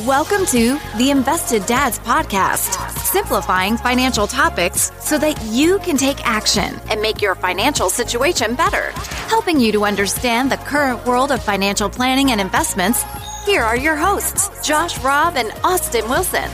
[0.00, 6.80] Welcome to the Invested Dads Podcast, simplifying financial topics so that you can take action
[6.88, 8.92] and make your financial situation better.
[9.28, 13.04] Helping you to understand the current world of financial planning and investments,
[13.44, 16.50] here are your hosts, Josh Robb and Austin Wilson.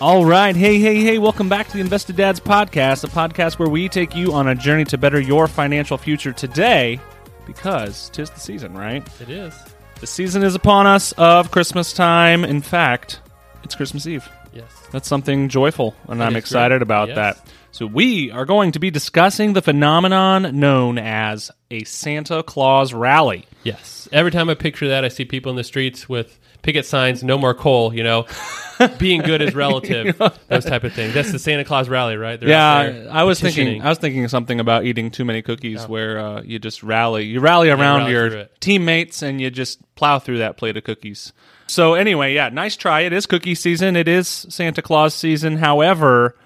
[0.00, 0.56] All right.
[0.56, 1.18] Hey, hey, hey.
[1.18, 4.56] Welcome back to the Invested Dads Podcast, a podcast where we take you on a
[4.56, 6.98] journey to better your financial future today
[7.46, 9.06] because tis the season, right?
[9.20, 9.54] It is.
[10.02, 12.44] The season is upon us of Christmas time.
[12.44, 13.20] In fact,
[13.62, 14.28] it's Christmas Eve.
[14.52, 14.66] Yes.
[14.90, 17.14] That's something joyful, and That I'm is excited about Yes.
[17.14, 17.38] that.
[17.70, 23.46] So, we are going to be discussing the phenomenon known as a Santa Claus rally.
[23.62, 24.08] Yes.
[24.10, 27.36] Every time I picture that, I see people in the streets with picket signs, no
[27.36, 28.26] more coal, you know,
[28.98, 30.16] being good is relative,
[30.48, 31.14] those type of things.
[31.14, 32.38] That's the Santa Claus rally, right?
[32.38, 33.82] They're Yeah, I was thinking.
[33.82, 37.40] I was thinking something about eating too many cookies, where uh, you just rally, you
[37.40, 41.32] rally around rally your teammates, and you just plow through that plate of cookies.
[41.66, 43.00] So anyway, yeah, nice try.
[43.00, 43.96] It is cookie season.
[43.96, 45.56] It is Santa Claus season.
[45.56, 46.36] However,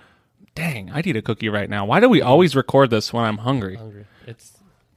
[0.54, 1.84] dang, I need a cookie right now.
[1.84, 3.76] Why do we always record this when I'm hungry?
[3.76, 4.06] hungry.
[4.26, 4.55] It's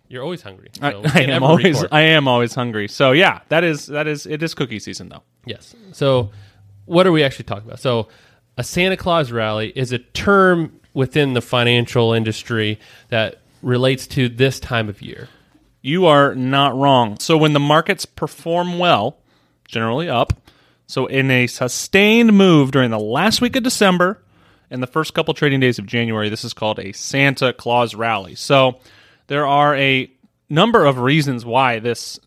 [0.09, 0.69] you're always hungry.
[0.81, 1.75] I, so we I am always.
[1.75, 1.89] record.
[1.93, 2.87] I am always hungry.
[2.89, 5.23] So yeah, that is that is it is cookie season though.
[5.45, 5.73] Yes.
[5.93, 6.31] So,
[6.85, 7.79] what are we actually talking about?
[7.79, 8.09] So,
[8.57, 12.79] a Santa Claus rally is a term within the financial industry
[13.09, 15.29] that relates to this time of year.
[15.81, 17.17] You are not wrong.
[17.19, 19.17] So when the markets perform well,
[19.67, 20.33] generally up,
[20.87, 24.21] so in a sustained move during the last week of December
[24.69, 28.35] and the first couple trading days of January, this is called a Santa Claus rally.
[28.35, 28.79] So
[29.29, 30.11] there are a
[30.49, 32.19] number of reasons why this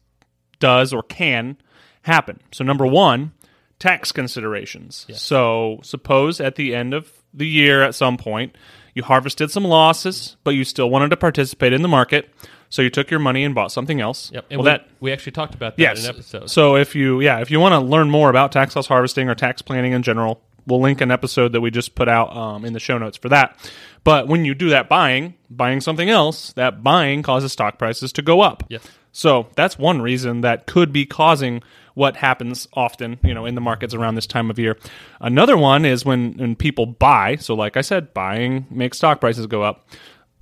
[0.58, 1.58] does or can
[2.02, 2.40] happen.
[2.52, 3.32] So number 1,
[3.78, 5.06] tax considerations.
[5.14, 8.56] So suppose at the end of the year at some point
[8.94, 12.30] you harvested some losses, but you still wanted to participate in the market.
[12.68, 14.30] So you took your money and bought something else.
[14.32, 14.46] Yep.
[14.50, 16.04] And well, we, that we actually talked about that yes.
[16.04, 16.50] in an episode.
[16.50, 19.34] So if you yeah, if you want to learn more about tax loss harvesting or
[19.34, 22.72] tax planning in general, we'll link an episode that we just put out um, in
[22.72, 23.56] the show notes for that.
[24.04, 28.22] But when you do that buying, buying something else, that buying causes stock prices to
[28.22, 28.64] go up.
[28.68, 28.86] Yes.
[29.12, 31.62] So that's one reason that could be causing
[31.94, 34.78] what happens often, you know, in the markets around this time of year.
[35.20, 37.36] Another one is when when people buy.
[37.36, 39.86] So, like I said, buying makes stock prices go up.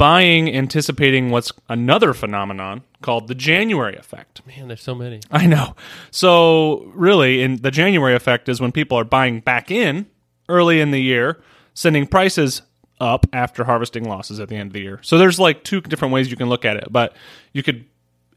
[0.00, 4.40] Buying, anticipating what's another phenomenon called the January effect.
[4.46, 5.20] Man, there's so many.
[5.30, 5.76] I know.
[6.10, 10.06] So, really, in the January effect is when people are buying back in
[10.48, 11.42] early in the year,
[11.74, 12.62] sending prices
[12.98, 15.00] up after harvesting losses at the end of the year.
[15.02, 17.14] So, there's like two different ways you can look at it, but
[17.52, 17.84] you could.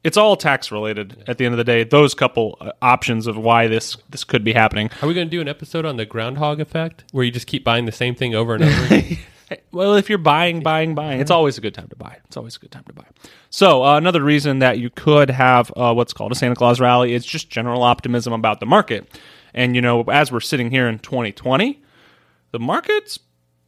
[0.04, 1.86] It's all tax related at the end of the day.
[1.86, 4.90] Those couple uh, options of why this this could be happening.
[5.02, 7.64] Are we going to do an episode on the groundhog effect, where you just keep
[7.64, 9.18] buying the same thing over and over again?
[9.72, 12.18] Well, if you're buying, buying, buying, it's always a good time to buy.
[12.26, 13.06] It's always a good time to buy.
[13.50, 17.14] So, uh, another reason that you could have uh, what's called a Santa Claus rally
[17.14, 19.20] is just general optimism about the market.
[19.54, 21.82] And, you know, as we're sitting here in 2020,
[22.52, 23.20] the market's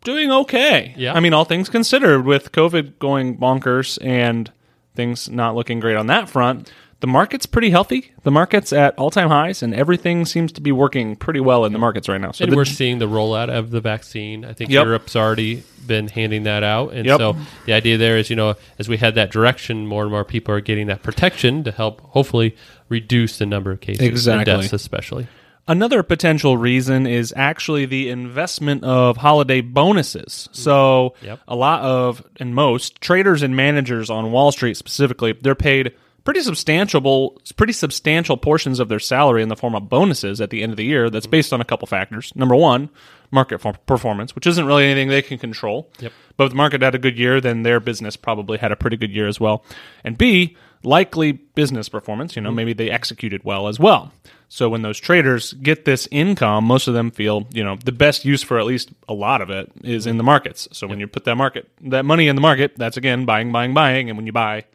[0.03, 0.93] doing okay.
[0.97, 1.13] Yeah.
[1.13, 4.51] I mean, all things considered, with COVID going bonkers and
[4.95, 6.71] things not looking great on that front,
[7.05, 8.11] the market's pretty healthy.
[8.23, 11.71] The market's at all time highs, and everything seems to be working pretty well in
[11.71, 12.31] the markets right now.
[12.31, 14.43] So, and the- we're seeing the rollout of the vaccine.
[14.43, 14.85] I think Yep.
[14.85, 17.19] Europe's already been handing that out, and Yep.
[17.19, 20.23] so the idea there is, you know, as we head that direction, more and more
[20.23, 22.55] people are getting that protection to help hopefully
[22.89, 24.51] reduce the number of cases Exactly.
[24.51, 25.27] and deaths, especially.
[25.67, 30.49] Another potential reason is actually the investment of holiday bonuses.
[30.53, 31.39] So, Yep.
[31.47, 35.91] a lot of, and most traders and managers on Wall Street specifically, they're paid
[36.25, 40.61] pretty substantial, pretty substantial portions of their salary in the form of bonuses at the
[40.61, 41.09] end of the year.
[41.09, 42.33] That's based on a couple factors.
[42.35, 42.89] Number one,
[43.31, 45.89] market for- performance, which isn't really anything they can control.
[45.99, 46.11] Yep.
[46.35, 48.97] But if the market had a good year, then their business probably had a pretty
[48.97, 49.63] good year as well.
[50.03, 52.35] And B, likely business performance.
[52.35, 52.55] You know, mm-hmm.
[52.55, 54.11] maybe they executed well as well.
[54.47, 58.25] So when those traders get this income, most of them feel, you know, the best
[58.25, 60.67] use for at least a lot of it is in the markets.
[60.71, 63.73] So when you put that market, that money in the market, that's again buying, buying,
[63.73, 64.09] buying.
[64.09, 64.65] And when you buy,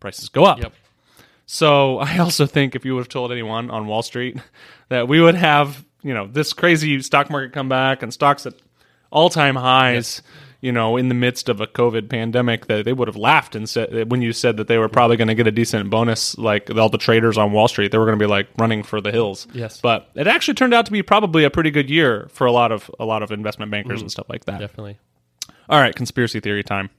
[0.00, 0.60] prices go up.
[0.60, 0.72] Yep.
[1.46, 4.38] So I also think if you would have told anyone on Wall Street
[4.88, 8.54] that we would have, you know, this crazy stock market comeback and stocks at
[9.10, 10.22] all time highs,
[10.60, 13.68] you know, in the midst of a COVID pandemic, that they would have laughed and
[13.68, 16.74] said when you said that they were probably going to get a decent bonus, like
[16.74, 19.12] all the traders on Wall Street, they were going to be like running for the
[19.12, 19.46] hills.
[19.52, 19.80] Yes.
[19.80, 22.72] but it actually turned out to be probably a pretty good year for a lot
[22.72, 24.02] of a lot of investment bankers mm.
[24.02, 24.58] and stuff like that.
[24.58, 24.98] Definitely.
[25.68, 26.90] All right, conspiracy theory time.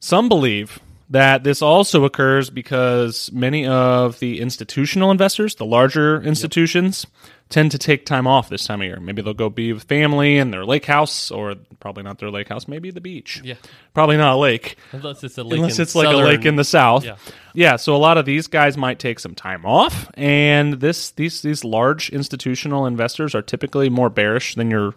[0.00, 7.06] Some believe that this also occurs because many of the institutional investors, the larger institutions,
[7.48, 9.00] tend to take time off this time of year.
[9.00, 12.48] Maybe they'll go be with family in their lake house, or probably not their lake
[12.48, 13.40] house, maybe the beach.
[13.42, 13.54] Yeah.
[13.94, 14.76] Probably not a lake.
[14.92, 17.04] Unless it's a lake Unless in it's like a lake in the south.
[17.04, 17.16] Yeah.
[17.54, 21.42] Yeah, so a lot of these guys might take some time off, and this these
[21.42, 24.94] these large institutional investors are typically more bearish than your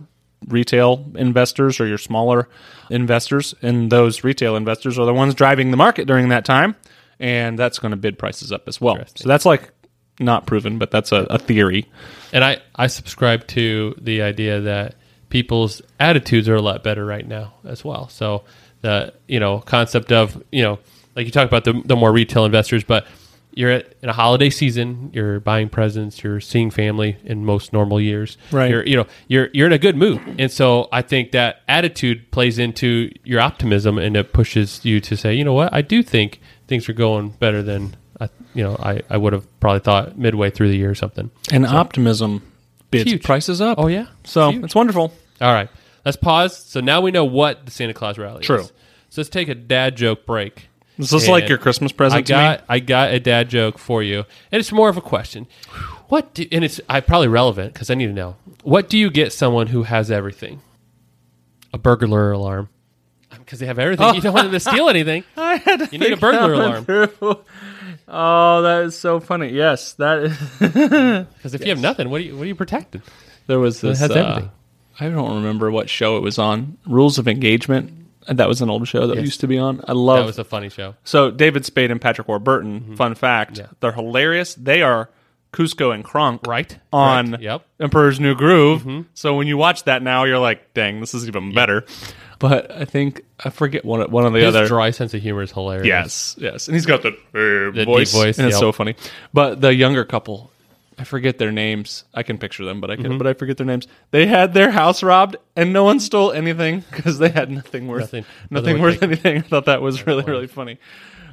[0.47, 2.49] retail investors or your smaller
[2.89, 6.75] investors, and those retail investors are the ones driving the market during that time,
[7.19, 8.97] and that's going to bid prices up as well.
[9.15, 9.71] So that's like
[10.19, 11.87] not proven, but that's a, a theory.
[12.33, 14.95] And I, I subscribe to the idea that
[15.29, 18.09] people's attitudes are a lot better right now as well.
[18.09, 18.43] So
[18.81, 20.79] the you know concept of you know
[21.15, 23.07] like you talk about the the more retail investors, but
[23.53, 27.99] you're at, in a holiday season, you're buying presents, you're seeing family in most normal
[27.99, 28.37] years.
[28.51, 28.69] Right.
[28.69, 32.31] You're you know you're you're in a good mood, and so I think that attitude
[32.31, 36.01] plays into your optimism, and it pushes you to say, you know what, I do
[36.03, 37.95] think things are going better than.
[38.19, 41.31] I, you know, I, I would have probably thought midway through the year or something.
[41.51, 42.43] And optimism
[42.91, 43.79] bids prices up.
[43.79, 44.07] Oh yeah.
[44.25, 45.11] So It's it's wonderful.
[45.39, 45.69] All right,
[46.05, 46.55] let's pause.
[46.55, 48.59] So now we know what the Santa Claus rally True.
[48.59, 48.67] is.
[48.67, 48.75] True.
[49.09, 50.67] So let's take a dad joke break.
[51.01, 52.37] Is this like your Christmas present I to me?
[52.39, 54.19] got I got a dad joke for you,
[54.51, 55.47] and it's more of a question.
[56.07, 58.35] What do, and it's I probably relevant because I need to know.
[58.63, 60.61] What do you get someone who has everything?
[61.73, 62.69] A burglar alarm.
[63.29, 64.13] Because they have everything.
[64.15, 65.23] You don't want them to steal anything.
[65.37, 66.85] I had to You need a think burglar that alarm.
[66.85, 67.39] through.
[68.07, 69.49] Oh, that is so funny.
[69.49, 70.37] Yes, that is.
[71.37, 73.01] Because if you have nothing, what are you what are you protecting?
[73.47, 73.99] there was this.
[73.99, 74.51] has uh, everything.
[74.99, 76.77] I don't remember what show it was on.
[76.85, 77.91] Rules of Engagement.
[78.27, 79.25] That was an old show that Yes.
[79.25, 79.83] used to be on.
[79.87, 80.19] I love.
[80.19, 80.95] That was a funny show.
[81.03, 82.79] so David Spade and Patrick Warburton.
[82.81, 82.95] Mm-hmm.
[82.95, 84.53] Fun fact: they're hilarious.
[84.55, 85.09] They are
[85.53, 86.77] Kuzco and Kronk Right.
[86.93, 87.43] on Correct.
[87.43, 87.65] Yep.
[87.79, 88.81] Emperor's New Groove.
[88.81, 89.01] Mm-hmm.
[89.15, 91.83] So when you watch that now, you're like, "Dang, this is even better."
[92.39, 94.67] But I think I forget one one of the His other.
[94.67, 95.85] dry sense of humor is hilarious.
[95.87, 98.95] Yes, yes, and he's got the, uh, deep voice, voice, and it's so funny.
[99.33, 100.50] But the younger couple,
[100.99, 102.03] I forget their names.
[102.13, 103.17] I can picture them, but I can, Mm-hmm.
[103.17, 103.87] but I forget their names.
[104.11, 108.01] They had their house robbed, and no one stole anything because they had nothing worth
[108.01, 109.37] Nothing- nothing, nothing worth anything.
[109.37, 110.77] I thought that was really really funny.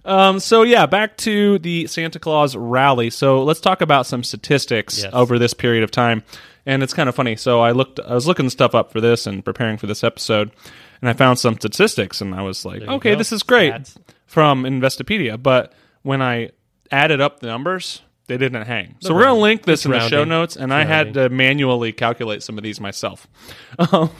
[0.04, 3.10] Um, so yeah, back to the Santa Claus rally.
[3.10, 5.10] So let's talk about some statistics Yes.
[5.12, 6.22] over this period of time,
[6.64, 7.36] and it's kind of funny.
[7.36, 10.50] So I looked, I was looking stuff up for this and preparing for this episode,
[11.02, 13.16] and I found some statistics, and I was like, okay, go.
[13.18, 13.96] this is great Stats.
[14.24, 16.50] from Investopedia, but when I
[16.90, 18.94] added up the numbers, they didn't hang.
[19.00, 20.28] So we're going to link this It's in the show rounding.
[20.28, 23.26] notes, and I had to manually calculate some of these myself.
[23.92, 24.10] Um,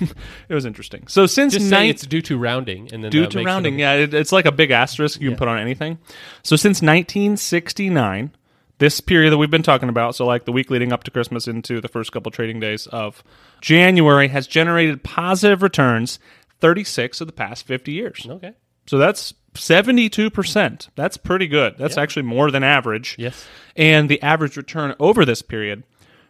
[0.48, 1.06] it was interesting.
[1.08, 3.46] So since Just say it's due to rounding, and then due that to makes it
[3.46, 5.98] rounding, a- yeah, it, it's like a big asterisk you can put on anything.
[6.42, 8.30] So since 1969,
[8.78, 11.48] this period that we've been talking about, so like the week leading up to Christmas
[11.48, 13.22] into the first couple trading days of
[13.60, 16.18] January, has generated positive returns
[16.60, 18.26] 36 of the past 50 years.
[18.28, 18.52] Okay.
[18.86, 20.88] So that's 72%.
[20.94, 21.74] That's pretty good.
[21.78, 23.16] That's actually more than average.
[23.18, 23.46] Yes.
[23.76, 25.84] And the average return over this period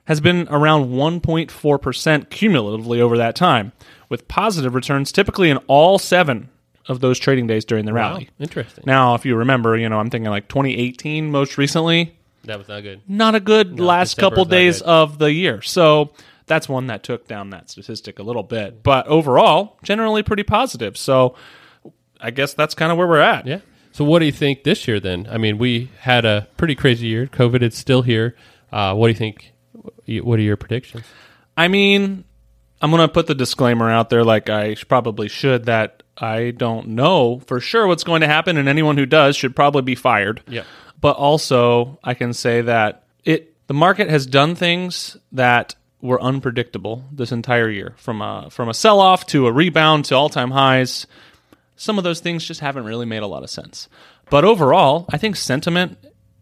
[0.05, 3.73] has been around 1.4% cumulatively over that time,
[4.09, 6.49] with positive returns typically in all seven
[6.89, 8.13] of those trading days during the Wow.
[8.13, 8.31] rally.
[8.41, 8.85] Interesting.
[8.87, 12.15] Now, if you remember, you know, I'm thinking like 2018 most recently,
[12.45, 13.03] that was not good.
[13.07, 15.61] not a good last December couple days of the year.
[15.61, 16.13] So
[16.47, 18.83] that's one that took down that statistic a little bit.
[18.83, 20.97] But overall, generally pretty positive.
[20.97, 21.35] So
[22.21, 23.47] I guess that's kind of where we're at.
[23.47, 23.61] Yeah.
[23.93, 25.27] So what do you think this year then?
[25.31, 27.27] I mean, we had a pretty crazy year.
[27.27, 28.37] COVID is still here.
[28.71, 29.53] Uh, what do you think?
[30.25, 31.05] What are your predictions?
[31.57, 32.25] I mean,
[32.81, 36.89] I'm going to put the disclaimer out there like I probably should that I don't
[36.89, 40.43] know for sure what's going to happen, and anyone who does should probably be fired.
[40.49, 40.65] Yeah.
[41.01, 47.05] But also, I can say that it the market has done things that were unpredictable
[47.13, 50.51] this entire year from a from a sell off to a rebound to all time
[50.51, 51.07] highs.
[51.79, 53.89] Some of those things just haven't really made a lot of sense.
[54.29, 55.97] But overall, I think sentiment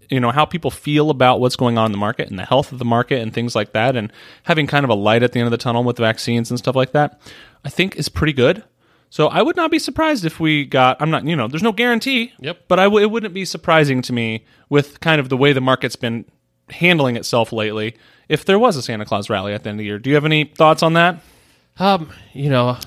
[0.08, 2.70] you know how people feel about what's going on in the market and the health
[2.70, 4.12] of the market and things like that and
[4.44, 6.76] having kind of a light at the end of the tunnel with vaccines and stuff
[6.76, 7.20] like that
[7.64, 8.62] i think is pretty good
[9.10, 11.72] so i would not be surprised if we got i'm not you know there's no
[11.72, 12.66] guarantee Yep.
[12.68, 15.60] but I w- it wouldn't be surprising to me with kind of the way the
[15.60, 16.24] market's been
[16.70, 17.96] handling itself lately
[18.28, 20.14] if there was a santa claus rally at the end of the year do you
[20.14, 21.20] have any thoughts on that
[21.80, 22.78] Um, you know,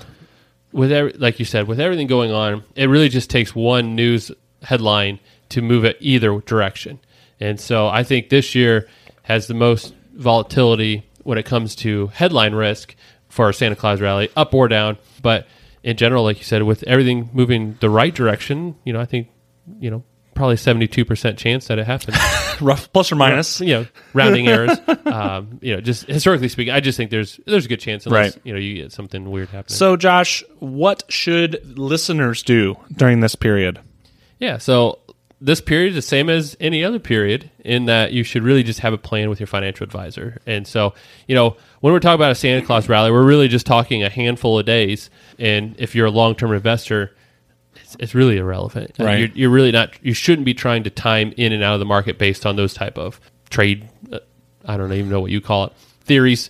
[0.71, 4.31] with every, like you said, with everything going on, it really just takes one news
[4.61, 6.99] headline to move it either direction.
[7.39, 8.87] And so I think this year
[9.23, 12.95] has the most volatility when it comes to headline risk
[13.29, 14.97] for our Santa Claus rally, up or down.
[15.21, 15.47] But
[15.83, 19.29] in general, like you said, with everything moving the right direction, you know, I think,
[19.79, 20.03] you know,
[20.39, 22.17] probably seventy two percent chance that it happens.
[22.61, 24.77] rough plus or minus you know, rounding errors.
[25.05, 28.35] Um, you know, just historically speaking, I just think there's there's a good chance unless
[28.35, 28.45] Right.
[28.45, 29.75] you know you get something weird happening.
[29.75, 33.79] so josh what should listeners do during this period
[34.39, 34.57] Yeah.
[34.57, 34.99] So
[35.41, 38.79] this period is the same as any other period in that you should really just
[38.81, 40.41] have a plan with your financial advisor.
[40.45, 40.93] And so,
[41.29, 44.09] you know, when we're talking about a Santa Claus rally, we're really just talking a
[44.09, 45.09] handful of days.
[45.37, 47.15] And if you're a long term investor,
[47.93, 48.99] it's, it's really irrelevant.
[48.99, 49.19] Uh, Right.
[49.19, 49.93] You're, you're really not.
[50.03, 52.73] You shouldn't be trying to time in and out of the market based on those
[52.73, 53.19] type of
[53.49, 53.89] trade.
[54.11, 54.19] Uh,
[54.65, 55.73] I don't even know what you call it.
[56.01, 56.49] Theories.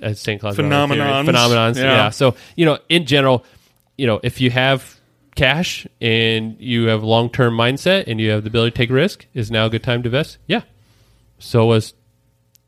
[0.00, 1.26] As Santa Claus Phenomenons.
[1.26, 1.76] Phenomenons.
[1.76, 1.82] Yeah.
[1.82, 2.10] yeah.
[2.10, 3.44] So you know, in general,
[3.96, 4.98] you know, if you have
[5.34, 8.90] cash and you have a long term mindset and you have the ability to take
[8.90, 10.38] risk, is now a good time to invest?
[10.46, 10.62] Yeah.
[11.38, 11.94] So was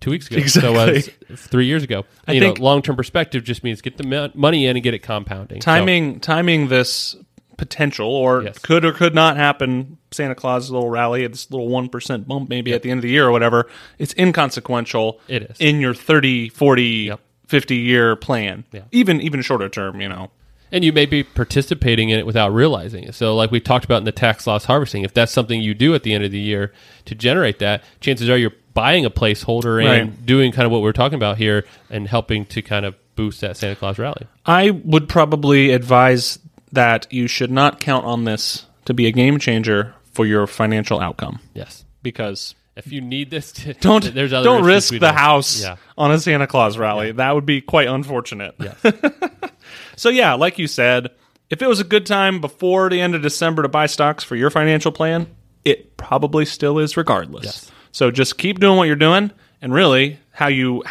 [0.01, 0.45] two weeks ago.
[0.47, 2.05] So was three years ago.
[2.27, 5.01] I you think- long term perspective just means get the money in and get it
[5.01, 5.61] compounding.
[5.61, 7.17] So- timing timing this
[7.61, 8.59] potential or Yes.
[8.59, 12.83] could or could not happen Santa Claus little rally this little 1% bump maybe at
[12.83, 15.57] the end of the year or whatever it's inconsequential It is.
[15.61, 17.21] in your 30 40 Yep.
[17.49, 18.83] 50 year plan Yeah.
[18.93, 20.31] even even shorter term you know
[20.73, 23.17] and you may be participating in it without realizing it.
[23.17, 25.97] So, like we talked about in the tax loss harvesting, if that's something you do
[25.97, 26.73] at the end of the year
[27.07, 30.27] to generate that, chances are you're buying a placeholder and Right.
[30.27, 33.57] doing kind of what we're talking about here and helping to kind of boost that
[33.57, 34.29] Santa Claus rally.
[34.47, 36.39] I would probably advise
[36.73, 41.01] that you should not count on this to be a game changer for your financial
[41.01, 41.85] outcome Yes.
[42.03, 45.77] because If you need this, to, don't there's other don't risk the don't- house Yeah.
[45.99, 47.13] on a Santa Claus rally.
[47.13, 48.55] That would be quite unfortunate.
[48.59, 48.77] Yes.
[49.97, 51.11] So yeah, like you said,
[51.51, 54.35] if it was a good time before the end of December to buy stocks for
[54.35, 55.27] your financial plan,
[55.65, 57.45] it probably still is regardless.
[57.45, 57.71] Yes.
[57.93, 60.83] So just keep doing what you're doing and really how you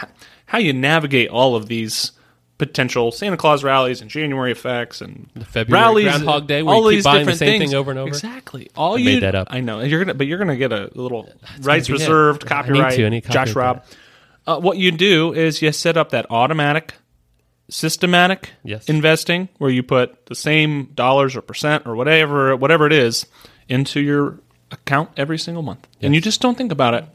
[0.46, 2.12] how you navigate all of these
[2.60, 7.12] potential Santa Claus rallies and January effects and February rallies, Groundhog Day all these the
[7.14, 7.72] different same things.
[7.72, 8.08] thing over and over.
[8.10, 8.70] Exactly.
[8.76, 9.48] All I you made that up.
[9.50, 9.80] I know.
[9.80, 11.28] You're gonna but you're gonna get a little
[11.62, 12.00] rights be it.
[12.00, 13.24] reserved I need copyright.
[13.24, 13.32] to.
[13.32, 13.84] Josh Robb.
[14.46, 16.94] Uh, what you do is you set up that automatic
[17.70, 18.90] systematic Yes.
[18.90, 23.26] investing where you put the same dollars or percent or whatever whatever it is
[23.68, 24.40] into your
[24.72, 27.06] account every single month and you just don't think about it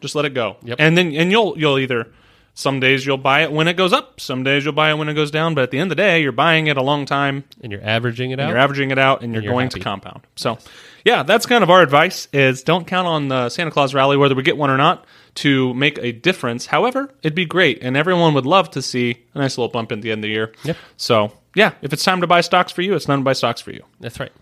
[0.00, 0.76] just let it go Yep.
[0.80, 2.08] and then and you'll you'll either
[2.58, 5.08] some days you'll buy it when it goes up some days you'll buy it when
[5.10, 7.04] it goes down but at the end of the day you're buying it a long
[7.04, 8.48] time and you're averaging it out.
[8.48, 9.78] you're averaging it out and you're, you're going happy.
[9.78, 10.56] to compound so
[11.04, 14.34] yeah that's kind of our advice is don't count on the santa claus rally whether
[14.34, 18.32] we get one or not to make a difference however it'd be great and everyone
[18.32, 20.76] would love to see a nice little bump at the end of the year Yep.
[20.96, 23.60] so yeah if it's time to buy stocks for you it's time to buy stocks
[23.60, 24.32] for you That's right.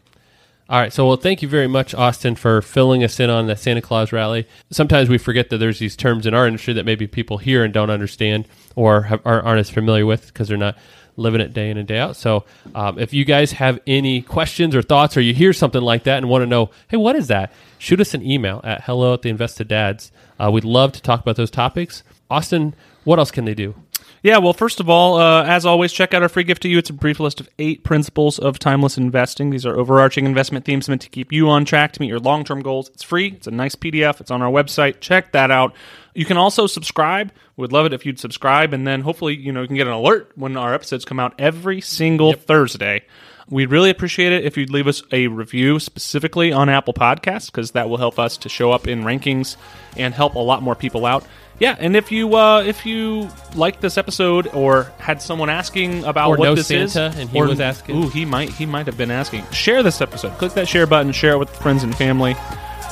[0.66, 0.92] All right.
[0.92, 4.12] So, well, thank you very much, Austin, for filling us in on the Santa Claus
[4.12, 4.46] rally.
[4.70, 7.74] Sometimes we forget that there's these terms in our industry that maybe people hear and
[7.74, 10.78] don't understand or have, aren't as familiar with because they're not
[11.16, 12.16] living it day in and day out.
[12.16, 16.04] So, um, if you guys have any questions or thoughts, or you hear something like
[16.04, 17.52] that and want to know, hey, what is that?
[17.78, 20.12] Shoot us an email at hello at the invested dads.
[20.40, 22.02] Uh, we'd love to talk about those topics.
[22.30, 23.74] Austin, what else can they do?
[24.22, 26.78] Yeah, well, first of all, uh, as always, check out our free gift to you.
[26.78, 29.50] It's a brief list of eight principles of timeless investing.
[29.50, 32.44] These are overarching investment themes meant to keep you on track to meet your long
[32.44, 32.88] term goals.
[32.88, 35.00] It's free, it's a nice PDF, it's on our website.
[35.00, 35.74] Check that out.
[36.14, 37.32] You can also subscribe.
[37.56, 39.92] We'd love it if you'd subscribe, and then hopefully, you know, you can get an
[39.92, 43.02] alert when our episodes come out every single Thursday.
[43.48, 47.72] We'd really appreciate it if you'd leave us a review specifically on Apple Podcasts because
[47.72, 49.56] that will help us to show up in rankings
[49.96, 51.26] and help a lot more people out.
[51.60, 56.30] Yeah, and if you uh, if you liked this episode or had someone asking about
[56.30, 57.96] Or what know this is, and he or- was asking.
[58.02, 59.44] ooh, he might he might have been asking.
[59.52, 60.32] Share this episode.
[60.38, 61.12] Click that share button.
[61.12, 62.34] Share it with friends and family.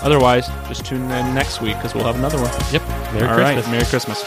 [0.02, 2.50] Otherwise, just tune in next week because we'll have another one.
[2.72, 2.82] Yep.
[3.14, 3.68] Merry All right, Christmas.
[3.72, 4.22] Merry Christmas.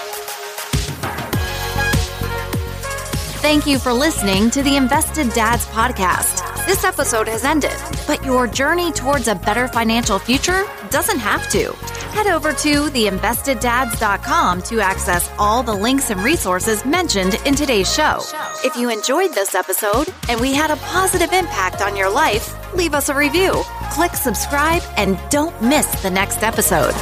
[3.41, 6.41] Thank you for listening to the Invested Dads podcast.
[6.65, 7.75] This episode has ended,
[8.07, 11.75] but your journey towards a better financial future doesn't have to.
[12.15, 18.21] Head over to theinvesteddads.com to access all the links and resources mentioned in today's show.
[18.63, 22.93] If you enjoyed this episode and we had a positive impact on your life, leave
[22.93, 23.51] us a review,
[23.91, 26.93] click subscribe, and don't miss the next episode.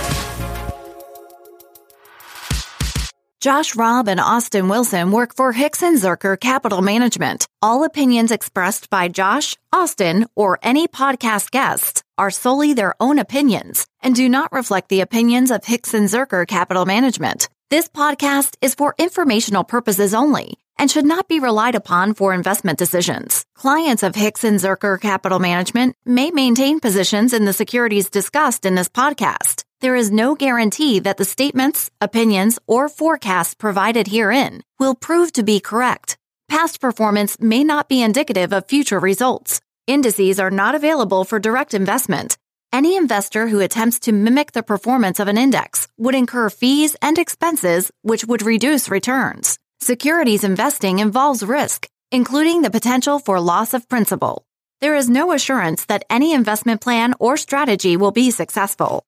[3.43, 7.45] Josh Robb and Austin Wilson work for Hixon Zuercher Capital Management.
[7.61, 13.85] All opinions expressed by Josh, Austin, or any podcast guests are solely their own opinions
[14.01, 17.49] and do not reflect the opinions of Hixon Zuercher Capital Management.
[17.69, 22.77] This podcast is for informational purposes only and should not be relied upon for investment
[22.79, 23.45] decisions.
[23.55, 28.89] Clients of Hixon Zuercher Capital Management may maintain positions in the securities discussed in this
[28.89, 29.63] podcast.
[29.81, 35.43] There is no guarantee that the statements, opinions, or forecasts provided herein will prove to
[35.43, 36.17] be correct.
[36.47, 39.59] Past performance may not be indicative of future results.
[39.87, 42.37] Indices are not available for direct investment.
[42.71, 47.17] Any investor who attempts to mimic the performance of an index would incur fees and
[47.17, 49.59] expenses which would reduce returns.
[49.83, 54.45] Securities investing involves risk, including the potential for loss of principal.
[54.79, 59.03] There is no assurance that any investment plan or strategy will be successful.